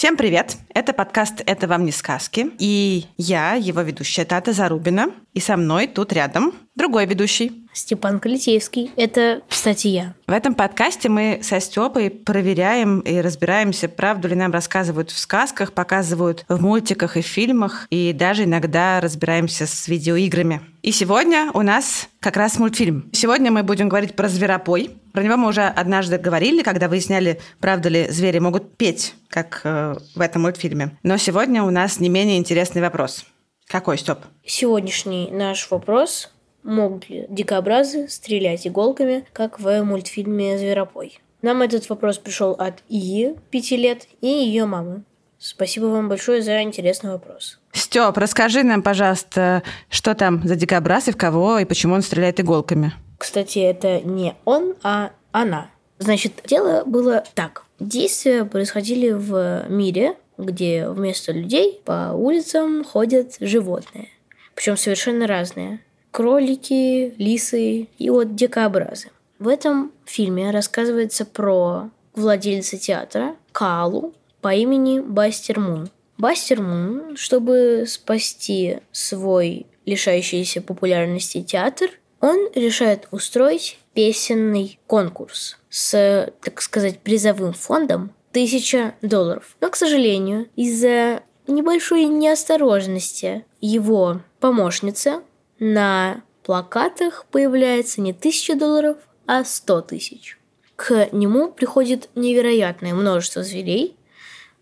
[0.00, 0.56] Всем привет!
[0.72, 2.52] Это подкаст «Это вам не сказки».
[2.58, 5.10] И я, его ведущая Тата Зарубина.
[5.34, 7.66] И со мной тут рядом другой ведущий.
[7.74, 8.90] Степан Калитеевский.
[8.96, 10.14] Это, кстати, я.
[10.26, 15.74] В этом подкасте мы со Степой проверяем и разбираемся, правду ли нам рассказывают в сказках,
[15.74, 20.62] показывают в мультиках и фильмах, и даже иногда разбираемся с видеоиграми.
[20.82, 23.10] И сегодня у нас как раз мультфильм.
[23.12, 24.90] Сегодня мы будем говорить про зверопой.
[25.12, 29.94] Про него мы уже однажды говорили, когда выясняли, правда ли звери могут петь, как э,
[30.14, 30.96] в этом мультфильме.
[31.02, 33.24] Но сегодня у нас не менее интересный вопрос.
[33.66, 34.18] Какой, Степ?
[34.44, 36.30] Сегодняшний наш вопрос–
[36.62, 41.20] могут ли дикобразы стрелять иголками, как в мультфильме «Зверопой»?
[41.42, 45.04] Нам этот вопрос пришел от Ии, 5 лет, и ее мамы.
[45.38, 47.59] Спасибо вам большое за интересный вопрос.
[47.72, 52.40] Степ, расскажи нам, пожалуйста, что там за дикобраз и в кого, и почему он стреляет
[52.40, 52.92] иголками.
[53.18, 55.70] Кстати, это не он, а она.
[55.98, 57.64] Значит, дело было так.
[57.78, 64.08] Действия происходили в мире, где вместо людей по улицам ходят животные.
[64.54, 65.80] Причем совершенно разные.
[66.10, 69.10] Кролики, лисы и вот дикообразы.
[69.38, 75.90] В этом фильме рассказывается про владельца театра Калу по имени Бастер Мун.
[76.20, 81.88] Бастер Мун, чтобы спасти свой лишающийся популярности театр,
[82.20, 89.56] он решает устроить песенный конкурс с, так сказать, призовым фондом тысяча долларов.
[89.62, 95.22] Но, к сожалению, из-за небольшой неосторожности его помощница
[95.58, 100.38] на плакатах появляется не тысяча долларов, а сто тысяч.
[100.76, 103.96] К нему приходит невероятное множество зверей,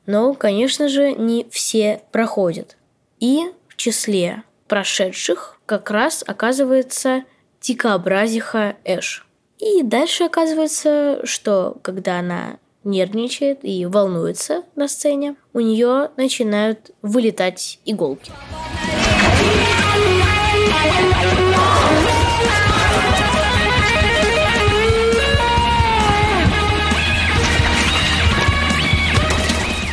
[0.08, 2.78] но, конечно же, не все проходят.
[3.20, 7.24] И в числе прошедших как раз оказывается
[7.60, 9.26] дикообразиха Эш.
[9.58, 17.78] И дальше оказывается, что когда она нервничает и волнуется на сцене, у нее начинают вылетать
[17.84, 18.32] иголки.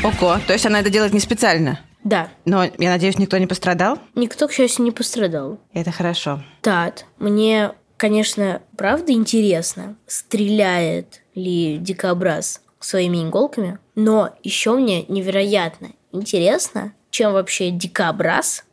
[0.05, 1.79] Ого, то есть она это делает не специально?
[2.03, 3.97] Да, Но, я надеюсь, никто не пострадал?
[4.13, 5.57] никто, к счастью, не пострадал.
[5.73, 6.43] Это хорошо.
[6.61, 16.93] Тат, мне, конечно, правда интересно, стреляет ли дикобраз своими иголками, но еще мне невероятно интересно,
[17.09, 18.63] чем вообще дикобраз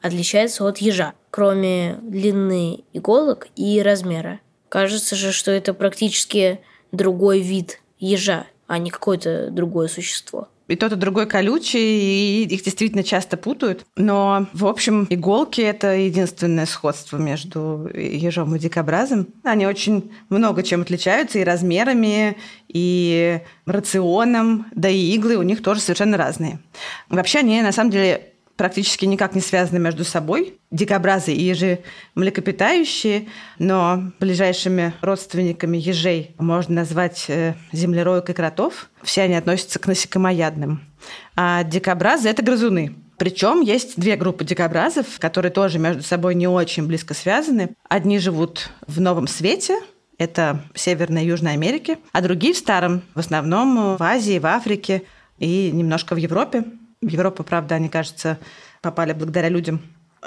[0.00, 4.40] отличается от ежа, кроме длины иголок и размера.
[4.70, 6.60] Кажется же, что это практически
[6.92, 10.48] другой вид ежа, а не какое-то другое существо.
[10.68, 13.86] И тот, и другой колючий, и их действительно часто путают.
[13.96, 19.28] Но, в общем, иголки– это единственное сходство между ежом и дикобразом.
[19.42, 22.36] Они очень много чем отличаются и размерами,
[22.68, 26.60] и рационом, да и иглы у них тоже совершенно разные.
[27.08, 30.58] Вообще они, на самом деле, практически никак не связаны между собой.
[30.70, 31.78] Дикобразы и ежи
[32.14, 38.90] млекопитающие, но ближайшими родственниками ежей можно назвать э, землероек и кротов.
[39.02, 40.82] Все они относятся к насекомоядным.
[41.36, 42.96] А дикобразы– это грызуны.
[43.16, 47.70] Причем есть две группы дикобразов, которые тоже между собой не очень близко связаны.
[47.88, 49.78] Одни живут в Новом Свете,
[50.18, 55.04] это Северная и Южная Америки, а другие в Старом, в основном в Азии, в Африке
[55.38, 56.64] и немножко в Европе.
[57.00, 58.38] В Европу, правда, они, кажется,
[58.82, 59.80] попали благодаря людям.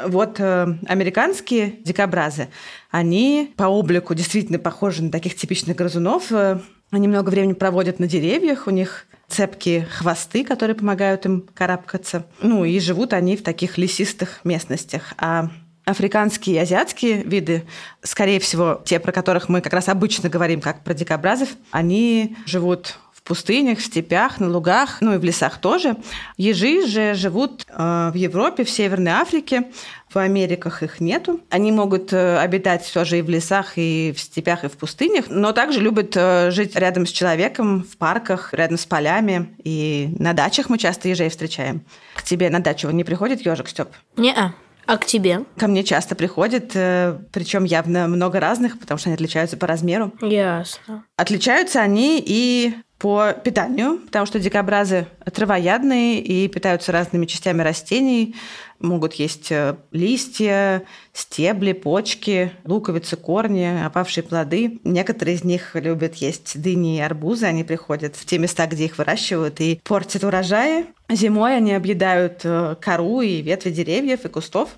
[0.05, 2.47] Вот э, американские дикобразы,
[2.91, 6.31] они по облику действительно похожи на таких типичных грызунов.
[6.31, 6.59] Э,
[6.91, 12.25] Они много времени проводят на деревьях, у них цепкие хвосты, которые помогают им карабкаться.
[12.41, 15.13] Ну и живут они в таких лесистых местностях.
[15.17, 15.49] А
[15.85, 17.63] африканские и азиатские виды,
[18.03, 22.97] скорее всего, те, про которых мы как раз обычно говорим, как про дикобразов, они живут
[23.23, 25.95] в пустынях, в степях, на лугах, ну и в лесах тоже.
[26.37, 29.67] Ежи же живут э, в Европе, в Северной Африке,
[30.09, 31.39] в Америках их нету.
[31.49, 35.51] Они могут э, обитать тоже и в лесах, и в степях, и в пустынях, но
[35.51, 39.55] также любят э, жить рядом с человеком, в парках, рядом с полями.
[39.63, 41.85] И на дачах мы часто ежей встречаем.
[42.15, 43.89] К тебе на дачу не приходит ежик, Степ?
[44.17, 44.53] Не-а.
[44.87, 45.45] А к тебе?
[45.57, 50.11] Ко мне часто приходит, причем явно много разных, потому что они отличаются по размеру.
[50.21, 51.05] Ясно.
[51.15, 58.35] Отличаются они и по питанию, потому что дикобразы травоядные и питаются разными частями растений,
[58.79, 64.79] могут есть э, листья, стебли, почки, луковицы, корни, опавшие плоды.
[64.83, 67.47] Некоторые из них любят есть дыни и арбузы.
[67.47, 70.85] Они приходят в те места, где их выращивают, и портят урожаи.
[71.09, 74.69] Зимой они объедают э, кору и ветви деревьев и кустов.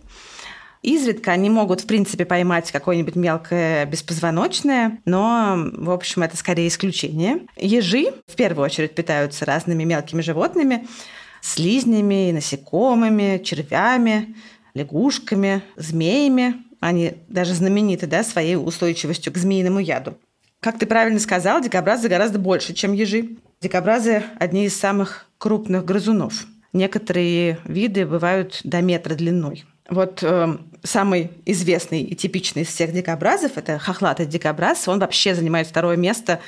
[0.84, 7.40] Изредка они могут, в принципе, поймать какое-нибудь мелкое беспозвоночное, но, в общем, это скорее исключение.
[7.56, 10.86] Ежи в первую очередь питаются разными мелкими животными,
[11.42, 14.36] слизнями, насекомыми, червями,
[14.74, 16.56] лягушками, змеями.
[16.82, 20.18] Они даже знамениты да, своей устойчивостью к змеиному яду.
[20.60, 23.38] Как ты правильно сказал, дикобразы гораздо больше, чем ежи.
[23.62, 26.46] Дикобразы– одни из самых крупных грызунов.
[26.74, 29.64] Некоторые виды бывают до метра длиной.
[29.90, 34.88] Вот э, самый известный и типичный из всех дикобразов– это хохлатый дикобраз.
[34.88, 36.40] Он вообще занимает второе место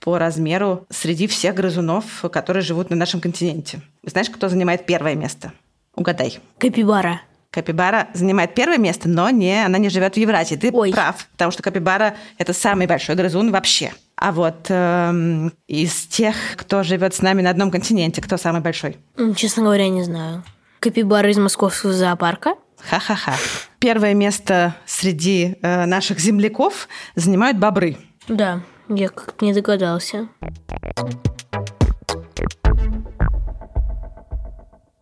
[0.00, 3.80] по размеру среди всех грызунов, которые живут на нашем континенте.
[4.04, 5.52] Знаешь, кто занимает первое место?
[5.94, 6.38] Угадай.
[6.58, 7.20] Капибара.
[7.50, 10.56] Капибара занимает первое место, но не, она не живет в Евразии.
[10.56, 10.92] Ты Ой.
[10.92, 13.92] прав, потому что капибара– это самый большой грызун вообще.
[14.16, 18.98] А вот эм, из тех, кто живет с нами на одном континенте, кто самый большой?
[19.34, 20.44] Честно говоря, не знаю.
[20.80, 22.54] Капибара из московского зоопарка.
[22.80, 23.34] Ха-ха-ха.
[23.78, 27.96] Первое место среди э, наших земляков занимают бобры.
[28.28, 30.28] Да, я как-то не догадался.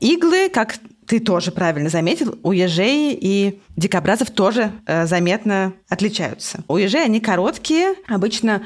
[0.01, 0.75] Иглы, как
[1.07, 6.65] ты тоже правильно заметил, у ежей и дикобразов тоже э, заметно отличаются.
[6.69, 8.63] У ежей они короткие, обычно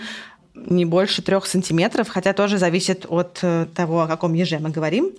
[0.54, 5.10] не больше трех сантиметров, хотя тоже зависит от э, того, о каком еже мы говорим.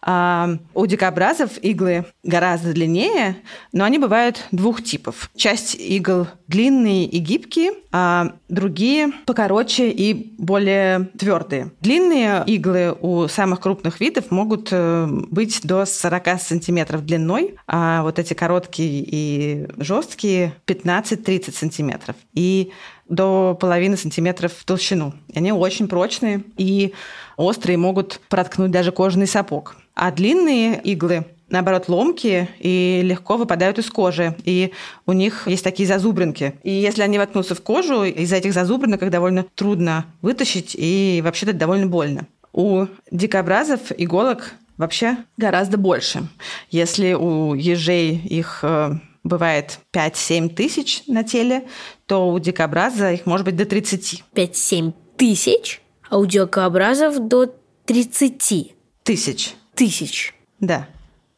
[0.00, 3.36] А, у дикобразов иглы гораздо длиннее,
[3.72, 5.30] но они бывают двух типов.
[5.36, 11.72] Часть игл длинные и гибкие, а другие покороче и более твердые.
[11.80, 18.18] Длинные иглы у самых крупных видов могут э, быть до 40 сантиметров длиной, а вот
[18.18, 22.16] эти короткие и жесткие 15-30 сантиметров.
[22.34, 22.70] И
[23.08, 25.14] до половины сантиметров в толщину.
[25.34, 26.92] Они очень прочные и
[27.36, 29.76] острые, могут проткнуть даже кожаный сапог.
[29.94, 34.36] А длинные иглы наоборот, ломкие и легко выпадают из кожи.
[34.44, 34.72] И
[35.06, 36.54] у них есть такие зазубринки.
[36.62, 41.52] И если они воткнутся в кожу, из-за этих зазубринок их довольно трудно вытащить, и вообще-то
[41.52, 42.26] довольно больно.
[42.52, 46.28] У дикобразов иголок вообще гораздо больше.
[46.70, 48.92] Если у ежей их э,
[49.28, 51.68] бывает 5-7 тысяч на теле,
[52.06, 57.54] то у дикобраза их может быть до 30 5-7 тысяч, а у дикобразов до
[57.86, 59.54] 30 тысяч.
[59.74, 60.34] тысяч.
[60.60, 60.88] Да.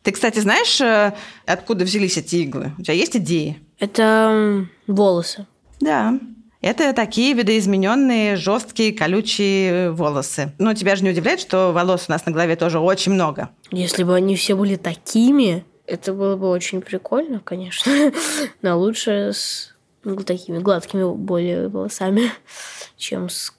[0.02, 1.12] Ты, кстати, знаешь, э,
[1.44, 2.72] откуда взялись эти иглы?
[2.78, 3.58] У тебя есть идеи?
[3.78, 5.46] Это волосы.
[5.80, 6.18] Да.
[6.62, 10.52] Это такие видоизмененные, жесткие, колючие волосы.
[10.58, 13.48] Но тебя же не удивляет, что волос у нас на голове тоже очень много.
[13.70, 17.92] Если бы они все были такими, это было бы очень прикольно, конечно.
[18.62, 22.30] Но лучше с ну, такими гладкими более волосами,
[22.96, 23.52] чем с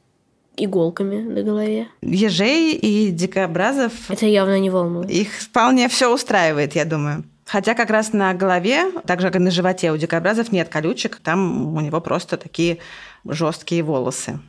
[0.57, 1.87] иголками на голове.
[2.01, 5.09] Ежей и дикобразов Это явно не волнует.
[5.09, 7.23] их вполне все устраивает, я думаю.
[7.45, 11.17] Хотя как раз на голове, так же как и на животе у дикобразов нет колючек,
[11.17, 12.77] там у него просто такие
[13.25, 14.39] жесткие волосы.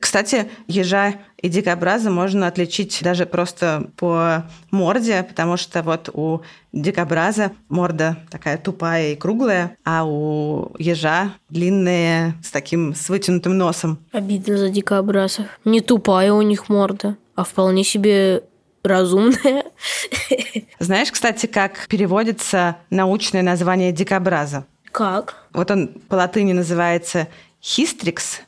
[0.00, 6.40] Кстати, ежа и дикобраза можно отличить даже просто по морде, потому что вот у
[6.72, 13.98] дикобраза морда такая тупая и круглая, а у ежа длинная с таким с вытянутым носом.
[14.10, 15.46] Обидно за дикобразов.
[15.66, 18.42] Не тупая у них морда, а вполне себе
[18.82, 19.64] разумная.
[20.78, 24.64] Знаешь, кстати, как переводится научное название дикобраза?
[24.92, 25.36] Как?
[25.52, 27.28] Вот он по латыни называется
[27.62, 28.40] хистрикс,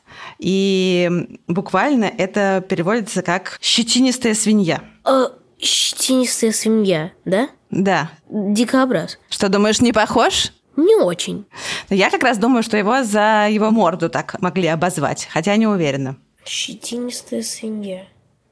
[0.43, 1.09] и
[1.47, 4.83] буквально это переводится как щетинистая свинья.
[5.05, 7.47] А, щетинистая свинья, да?
[7.71, 8.11] Да.
[8.29, 9.19] Дикобраз.
[9.29, 10.51] Что, думаешь, не похож?
[10.75, 11.45] Не очень.
[11.89, 16.17] Я как раз думаю, что его за его морду так могли обозвать, хотя не уверена.
[16.45, 18.05] Щетинистая свинья.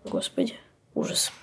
[0.06, 0.54] Господи,
[0.94, 1.34] ужас.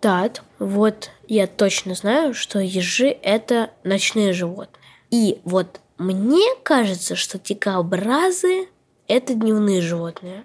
[0.00, 4.80] Так, вот я точно знаю, что ежи– это ночные животные.
[5.10, 8.68] И вот мне кажется, что дикобразы–
[9.06, 10.44] это дневные животные.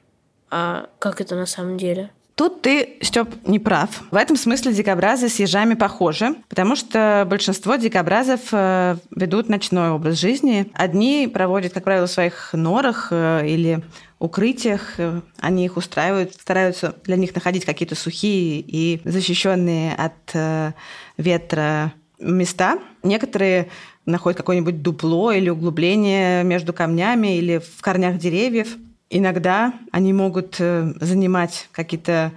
[0.51, 2.11] А как это на самом деле?
[2.35, 4.03] Тут ты, Степ, не прав.
[4.11, 10.19] В этом смысле дикобразы с ежами похожи, потому что большинство дикобразов э, ведут ночной образ
[10.19, 10.69] жизни.
[10.73, 13.81] Одни проводят, как правило, в своих норах э, или
[14.19, 14.97] укрытиях.
[15.39, 20.73] Они их устраивают, стараются для них находить какие-то сухие и защищенные от э,
[21.17, 22.79] ветра места.
[23.01, 23.69] Некоторые
[24.05, 28.75] находят какое-нибудь дупло или углубление между камнями или в корнях деревьев.
[29.09, 32.31] Иногда они могут э, занимать какие-то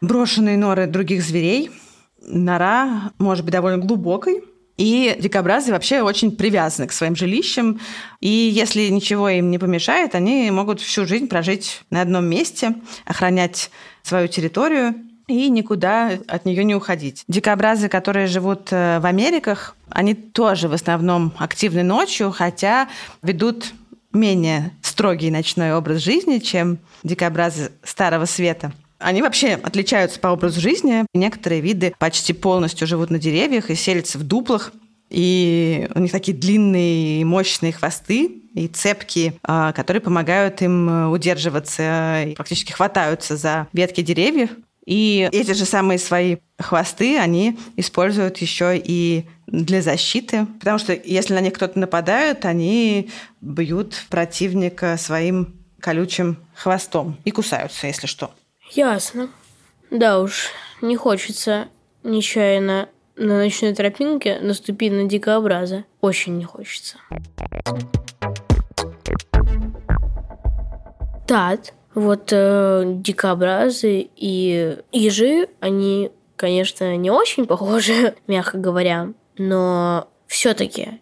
[0.00, 1.70] брошенные норы других зверей.
[2.20, 4.42] Нора может быть довольно глубокой,
[4.76, 7.80] и дикобразы вообще очень привязаны к своим жилищам.
[8.20, 13.70] И если ничего им не помешает, они могут всю жизнь прожить на одном месте, охранять
[14.02, 14.94] свою территорию
[15.28, 17.22] и никуда от нее не уходить.
[17.28, 22.88] Дикобразы, которые живут э, в Америках, они тоже в основном активны ночью, хотя
[23.22, 23.72] ведут
[24.12, 28.72] менее строгий ночной образ жизни, чем дикобразы Старого Света.
[28.98, 31.04] Они вообще отличаются по образу жизни.
[31.14, 34.72] Некоторые виды почти полностью живут на деревьях и селятся в дуплах.
[35.10, 42.24] И у них такие длинные и мощные хвосты и цепки, а, которые помогают им удерживаться
[42.24, 44.50] и практически хватаются за ветки деревьев.
[44.88, 51.34] И эти же самые свои хвосты они используют еще и для защиты, потому что если
[51.34, 53.10] на них кто-то нападает, они
[53.42, 58.30] бьют противника своим колючим хвостом и кусаются, если что.
[58.70, 59.28] Ясно.
[59.90, 60.48] Да уж,
[60.80, 61.68] не хочется
[62.02, 65.84] нечаянно на ночной тропинке наступить на дикообраза.
[66.00, 66.96] Очень не хочется.
[71.26, 81.00] Тат, вот э, дикообразы и ежи, они, конечно, не очень похожи, мягко говоря, но все-таки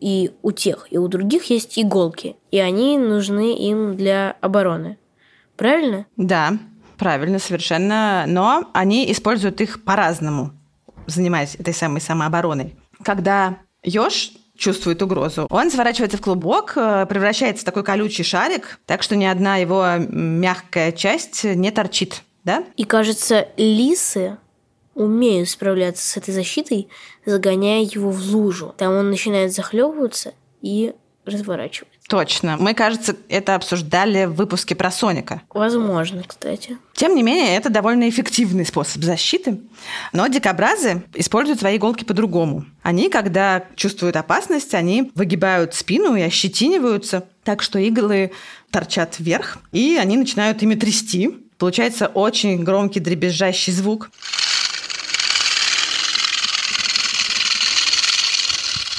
[0.00, 4.98] и у тех, и у других есть иголки, и они нужны им для обороны.
[5.56, 6.06] Правильно?
[6.16, 6.58] Да,
[7.00, 8.24] Правильно, совершенно.
[8.26, 10.52] Но они используют их по-разному,
[11.06, 12.76] занимаясь этой самой самообороной.
[13.02, 19.02] Когда еж чувствует угрозу, он сворачивается в клубок, э, превращается в такой колючий шарик, так
[19.02, 22.22] что ни одна его мягкая часть не торчит.
[22.44, 22.64] Да?
[22.76, 24.38] И кажется, лисы
[24.94, 26.88] умеют справляться с этой защитой,
[27.24, 28.74] загоняя его в лужу.
[28.76, 31.92] Там он начинает захлебываться и разворачивать.
[32.08, 32.56] Точно.
[32.58, 35.42] Мы, кажется, это обсуждали в выпуске про Соника.
[35.50, 36.78] Возможно, кстати.
[37.00, 39.58] Тем не менее, это довольно эффективный способ защиты.
[40.12, 42.66] Но дикобразы используют свои иголки по-другому.
[42.82, 48.32] Они, когда чувствуют опасность, они выгибают спину и ощетиниваются, так что иглы
[48.70, 51.38] торчат вверх, и они начинают ими трясти.
[51.56, 54.10] Получается очень громкий дребезжащий звук.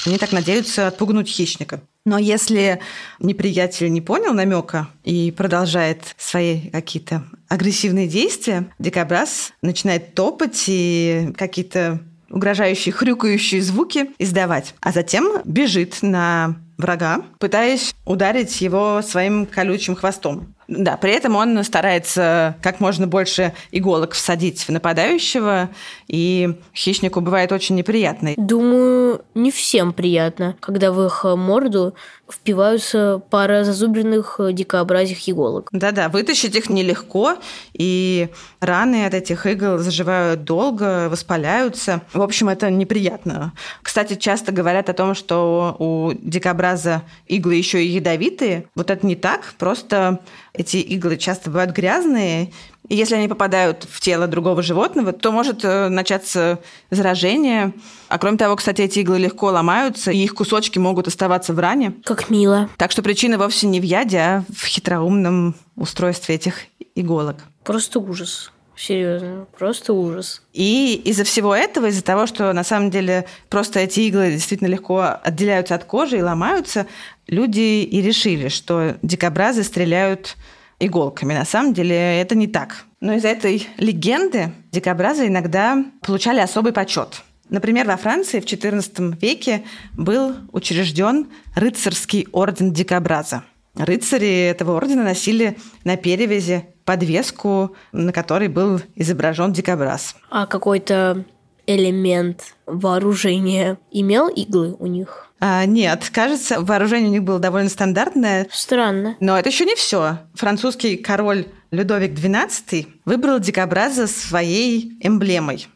[0.08, 1.82] Они так надеются отпугнуть хищника.
[2.08, 2.80] Но если
[3.20, 12.00] неприятель не понял намека и продолжает свои какие-то агрессивные действия, дикобраз начинает топать и какие-то
[12.30, 20.56] угрожающие хрюкающие звуки издавать, а затем бежит на врага, пытаясь ударить его своим колючим хвостом.
[20.72, 25.70] Да, при этом он старается как можно больше иголок всадить в нападающего,
[26.08, 28.32] и хищнику бывает очень неприятно.
[28.38, 31.94] Думаю, не всем приятно, когда в их морду
[32.32, 35.68] впиваются пара зазубренных дикообразих иголок.
[35.74, 37.36] Да-да, вытащить их нелегко,
[37.74, 38.30] и
[38.62, 42.02] раны от этих игл заживают долго, воспаляются.
[42.14, 43.52] В общем, это неприятно.
[43.82, 48.68] Кстати, часто говорят о том, что у дикобраза иглы еще и ядовитые.
[48.76, 50.22] Вот это не так, просто
[50.54, 52.52] эти иглы часто бывают грязные,
[52.90, 57.74] и если они попадают в тело другого животного, то может э, начаться заражение.
[58.10, 61.94] А кроме того, кстати, эти иглы легко ломаются, и их кусочки могут оставаться в ране.
[62.04, 62.70] Как мило.
[62.78, 66.66] Так что причина вовсе не в яде, а в хитроумном устройстве этих
[66.96, 67.38] иголок.
[67.64, 68.52] Просто ужас.
[68.82, 70.42] Серьезно, просто ужас.
[70.54, 75.20] И из-за всего этого, из-за того, что на самом деле просто эти иглы действительно легко
[75.24, 76.88] отделяются от кожи и ломаются,
[77.28, 80.36] люди и решили, что дикобразы стреляют
[80.80, 81.36] иголками.
[81.36, 82.86] На самом деле это не так.
[83.02, 87.22] Но из-за этой легенды дикобразы иногда получали особый почет.
[87.50, 93.44] Например, во Франции в XIV веке был учрежден рыцарский орден дикобраза.
[93.76, 100.16] Рыцари этого ордена носили на перевязи подвеску, на которой был изображен дикобраз.
[100.30, 101.26] А какой-то
[101.68, 105.28] элемент вооружения имел иглы у них?
[105.40, 108.48] А, нет, кажется, вооружение у них было довольно стандартное.
[108.52, 109.16] Странно.
[109.20, 110.20] Но это еще не все.
[110.36, 115.68] Французский король Людовик XII выбрал дикобраза своей эмблемой.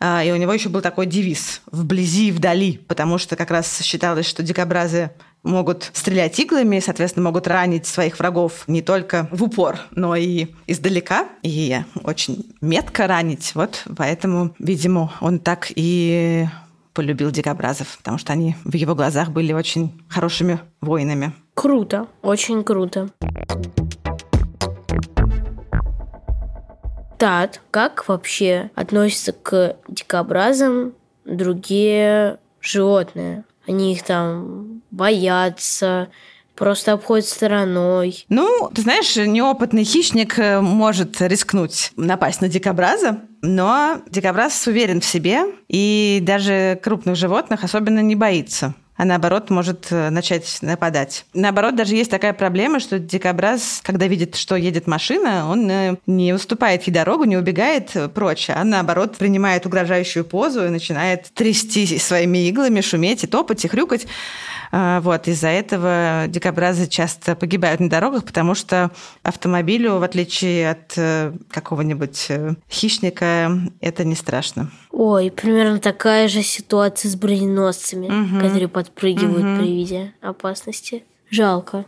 [0.00, 3.80] А, и у него еще был такой девиз «вблизи и вдали», потому что как раз
[3.82, 5.10] считалось, что дикобразы
[5.42, 11.28] могут стрелять иглами, соответственно, могут ранить своих врагов не только в упор, но и издалека,
[11.42, 13.52] и очень метко ранить.
[13.54, 16.46] Вот поэтому, видимо, он так и
[16.92, 21.32] полюбил дикобразов, потому что они в его глазах были очень хорошими воинами.
[21.54, 23.08] Круто, очень круто.
[27.18, 30.92] Тат, как вообще относятся к дикобразам
[31.24, 33.44] другие животные?
[33.66, 34.67] Они их там
[34.98, 36.10] боятся,
[36.54, 38.26] просто обходят стороной.
[38.28, 45.04] Ну, ты знаешь, неопытный хищник э, может рискнуть напасть на дикобраза, но дикобраз уверен в
[45.04, 51.24] себе и даже крупных животных особенно не боится а наоборот может э, начать нападать.
[51.32, 56.32] Наоборот, даже есть такая проблема, что дикобраз, когда видит, что едет машина, он э, не
[56.32, 62.48] уступает ей дорогу, не убегает прочь, а наоборот принимает угрожающую позу и начинает трясти своими
[62.48, 64.08] иглами, шуметь и топать, и хрюкать.
[64.70, 68.90] А, вот, из-за этого дикобразы часто погибают на дорогах, потому что
[69.22, 74.70] автомобилю, в отличие от э, какого-нибудь э, хищника, это не страшно.
[74.90, 78.40] Ой, примерно такая же ситуация с броненосцами, угу.
[78.40, 79.56] которые подпрыгивают угу.
[79.62, 81.04] при виде опасности.
[81.30, 81.84] Жалко.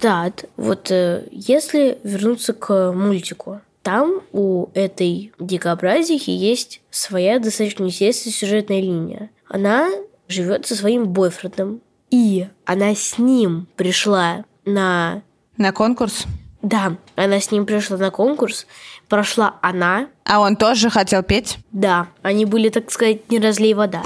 [0.00, 8.34] Да, вот э, если вернуться к мультику, там у этой дикобразихи есть своя достаточно естественная
[8.34, 9.30] сюжетная линия.
[9.46, 9.90] Она
[10.26, 15.22] живет со своим бойфрендом, и она с ним пришла на...
[15.58, 16.24] На конкурс?
[16.62, 18.66] Да, она с ним пришла на конкурс,
[19.10, 20.08] прошла она.
[20.24, 21.58] А он тоже хотел петь?
[21.70, 24.02] Да, они были, так сказать, не разлей вода.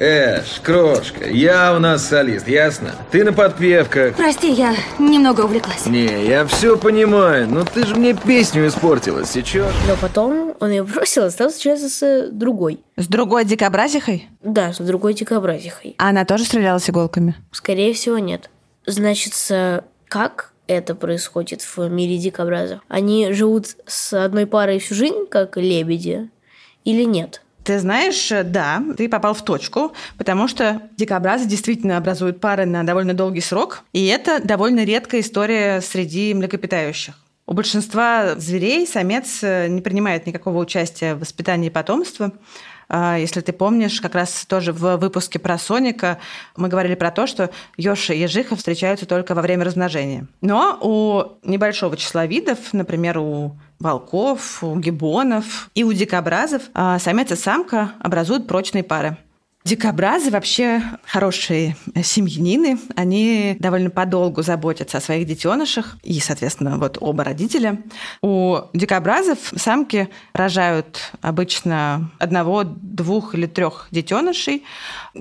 [0.00, 2.94] Эш, крошка, я у нас солист, ясно?
[3.10, 4.14] Ты на подпевках.
[4.14, 5.86] Прости, я немного увлеклась.
[5.86, 9.72] Не, я все понимаю, но ты же мне песню испортила, сейчас.
[9.88, 12.78] Но потом он ее бросил и стал встречаться с другой.
[12.96, 14.28] С другой дикобразихой?
[14.40, 15.96] Да, с другой дикобразихой.
[15.98, 17.34] А она тоже стрелялась иголками?
[17.50, 18.50] Скорее всего, нет.
[18.86, 19.32] Значит,
[20.06, 22.82] как это происходит в мире дикобразов?
[22.86, 26.30] Они живут с одной парой всю жизнь, как лебеди,
[26.84, 27.42] или нет?
[27.68, 32.82] Ты знаешь, э, да, ты попал в точку, потому что дикобразы действительно образуют пары на
[32.82, 37.14] довольно долгий срок, и это довольно редкая история среди млекопитающих.
[37.44, 42.32] У большинства зверей самец э, не принимает никакого участия в воспитании потомства,
[42.90, 46.18] если ты помнишь, как раз тоже в выпуске про Соника
[46.56, 50.26] мы говорили про то, что Ёша и ежиха встречаются только во время размножения.
[50.40, 57.30] Но у небольшого числа видов, например, у волков, у гибонов и у дикобразов а, самец
[57.30, 59.16] и самка образуют прочные пары.
[59.64, 62.78] Дикобразы вообще хорошие семьянины.
[62.96, 67.82] Они довольно подолгу заботятся о своих детенышах и, соответственно, вот оба родителя.
[68.22, 74.64] У дикобразов самки рожают обычно одного, двух или трех детенышей,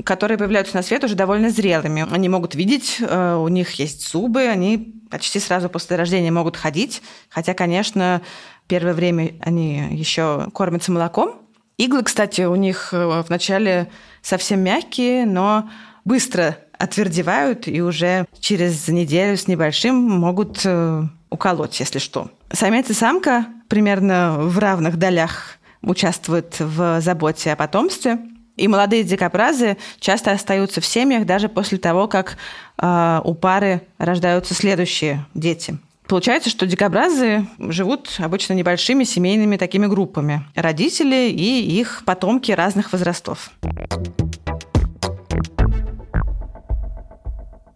[0.05, 2.07] которые появляются на свет уже довольно зрелыми.
[2.09, 7.01] Они могут видеть, э, у них есть зубы, они почти сразу после рождения могут ходить,
[7.29, 8.21] хотя, конечно,
[8.67, 11.46] первое время они еще кормятся молоком.
[11.77, 13.89] Иглы, кстати, у них э, вначале
[14.21, 15.69] совсем мягкие, но
[16.05, 22.31] быстро отвердевают и уже через неделю с небольшим могут э, уколоть, если что.
[22.51, 28.19] Самец и самка примерно в равных долях участвуют в заботе о потомстве.
[28.55, 32.37] И молодые дикобразы часто остаются в семьях даже после того, как
[32.81, 35.77] э, у пары рождаются следующие дети.
[36.07, 40.45] Получается, что дикобразы живут обычно небольшими семейными такими группами.
[40.55, 43.51] Родители и их потомки разных возрастов.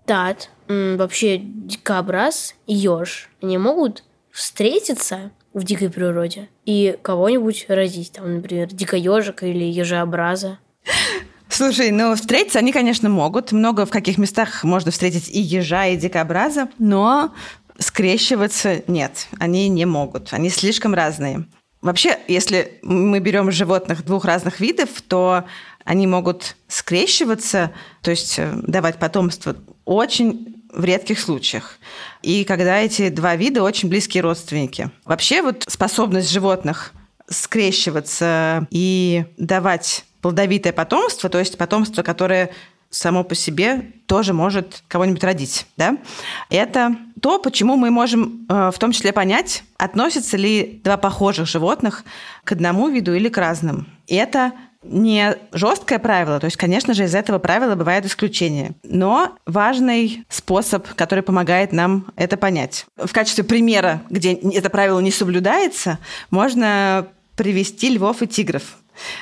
[0.07, 0.35] Да,
[0.67, 8.67] вообще дикобраз и еж, они могут встретиться в дикой природе и кого-нибудь родить, там, например,
[8.67, 10.59] дикоежика или ежеобраза.
[11.49, 13.51] Слушай, ну встретиться они, конечно, могут.
[13.51, 17.33] Много в каких местах можно встретить и ежа, и дикобраза, но
[17.81, 21.45] скрещиваться нет, они не могут, они слишком разные.
[21.81, 25.45] Вообще, если мы берем животных двух разных видов, то
[25.83, 27.71] они могут скрещиваться,
[28.03, 31.79] то есть э, давать потомство очень в редких случаях.
[32.21, 34.91] И когда эти два вида очень близкие родственники.
[35.05, 36.93] Вообще вот способность животных
[37.27, 42.51] скрещиваться и давать плодовитое потомство, то есть потомство, которое
[42.91, 45.65] само по себе тоже может кого-нибудь родить.
[45.77, 45.97] Да?
[46.49, 52.03] Это то, почему мы можем э, в том числе понять, относятся ли два похожих животных
[52.43, 53.87] к одному виду или к разным.
[54.07, 54.51] Это
[54.83, 60.87] не жесткое правило, то есть, конечно же, из этого правила бывают исключения, но важный способ,
[60.95, 62.85] который помогает нам это понять.
[62.97, 65.99] В качестве примера, где это правило не соблюдается,
[66.31, 68.77] можно привести львов и тигров.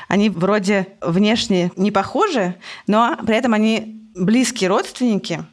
[0.08, 2.56] Они вроде внешне не похожи,
[2.88, 5.44] но при этом они близкие родственники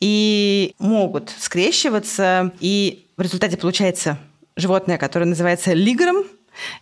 [0.00, 4.18] и могут скрещиваться, и в результате получается
[4.56, 6.24] животное, которое называется лигром.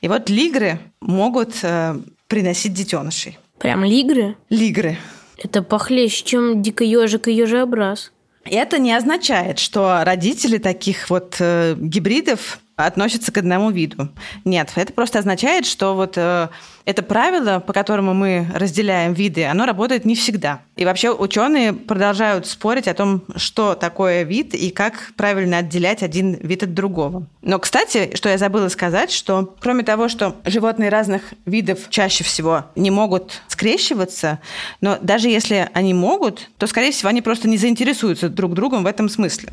[0.01, 1.97] И вот лигры могут э,
[2.29, 3.39] приносить детенышей.
[3.59, 4.37] Прям лигры?
[4.51, 4.99] Лигры.
[5.39, 8.13] Это похлеще, чем дикоежик и ежеобраз.
[8.45, 14.09] Это не означает, что родители таких вот э, гибридов относятся к одному виду.
[14.45, 16.49] Нет, это просто означает, что вот э,
[16.85, 20.61] это правило, по которому мы разделяем виды, оно работает не всегда.
[20.77, 26.35] И вообще ученые продолжают спорить о том, что такое вид и как правильно отделять один
[26.35, 27.27] вид от другого.
[27.43, 32.65] Но, кстати, что я забыла сказать, что кроме того, что животные разных видов чаще всего
[32.75, 34.41] не могут скрещиваться,
[34.81, 38.87] но даже если они могут, то, скорее всего, они просто не заинтересуются друг другом в
[38.87, 39.51] этом смысле.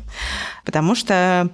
[0.64, 1.50] Потому что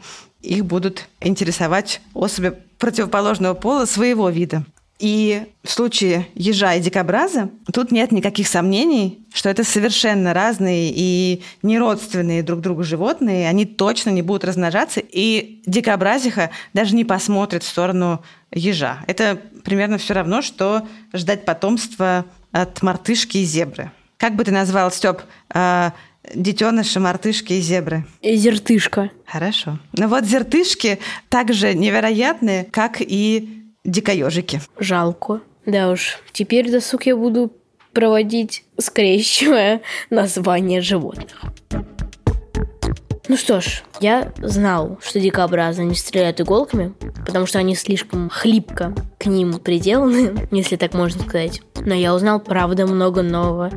[0.46, 4.64] их будут интересовать особи противоположного пола своего вида.
[4.98, 11.42] И в случае ежа и дикобраза тут нет никаких сомнений, что это совершенно разные и
[11.62, 13.48] неродственные друг другу животные.
[13.48, 19.00] Они точно не будут размножаться, и дикобразиха даже не посмотрит в сторону ежа.
[19.06, 23.90] Это примерно все равно, что ждать потомства от мартышки и зебры.
[24.16, 25.20] Как бы ты назвал, Степ,
[26.34, 28.06] детеныша мартышки и зебры?
[28.22, 29.10] Зертышка.
[29.26, 29.78] Хорошо.
[29.96, 34.60] Ну вот зертышки также невероятные, как и дикоежики.
[34.78, 35.40] Жалко.
[35.64, 37.52] Да уж, теперь досуг я буду
[37.92, 41.42] проводить, скрещивая названия животных.
[43.28, 46.94] Ну что ж, я знал, что дикообразы не стреляют иголками,
[47.26, 51.60] потому что они слишком хлипко к ним приделаны, если так можно сказать.
[51.74, 53.72] Но я узнал, правда, много нового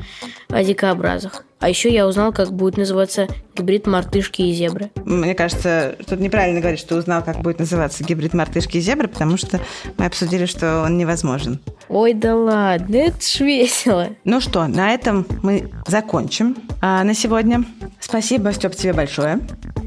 [0.49, 1.45] о дикообразах.
[1.59, 4.91] А еще я узнал, как будет называться гибрид мартышки и зебры.
[5.03, 9.35] Мне кажется, тут неправильно говорить, что узнал, как будет называться гибрид мартышки и зебры, потому
[9.35, 9.59] что
[9.97, 11.59] мы обсудили, что он невозможен.
[11.89, 14.09] Ой, да ладно, это ж весело.
[14.23, 17.65] Ну что, на этом мы закончим а, на сегодня.
[17.99, 19.39] Спасибо, Степ, тебе большое.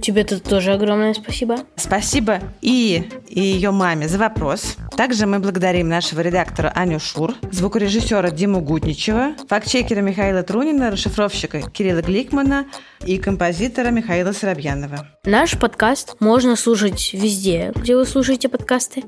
[0.03, 1.59] Тебе тут тоже огромное спасибо.
[1.77, 4.77] Спасибо и, и ее маме за вопрос.
[4.97, 12.03] Также мы благодарим нашего редактора Аню Шур, звукорежиссера Диму Гутничева, фактчекера Михаила Трунина, расшифровщика Кирилла
[12.03, 12.67] Гликмана
[13.05, 15.09] и композитора Михаила Соробьянова.
[15.25, 19.05] Наш подкаст можно слушать везде, где вы слушаете подкасты,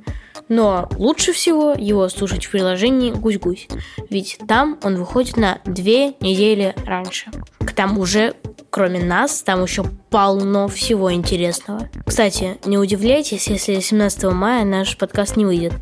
[0.48, 3.68] но лучше всего его слушать в приложении «Гусь-Гусь»,
[4.10, 7.30] ведь там он выходит на две недели раньше.
[7.58, 8.34] К тому же,
[8.70, 11.88] кроме нас, там еще полно всего интересного.
[12.06, 15.72] Кстати, не удивляйтесь, если 17 мая наш подкаст не выйдет.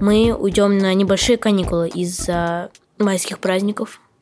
[0.00, 4.00] Мы уйдем на небольшие каникулы из-за майских праздников.